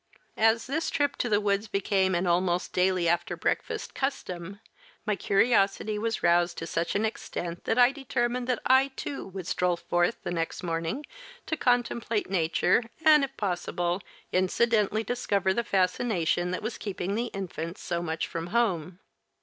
[0.39, 4.59] As this trip to the woods became an almost daily after breakfast custom
[5.05, 9.45] my curiosity was roused to such an extent that I determined that I, too, would
[9.45, 11.05] stroll forth the next morning
[11.45, 14.01] to contemplate nature, and if possible,
[14.31, 18.97] incidentally discover the fascination that was keeping the infants so much from home.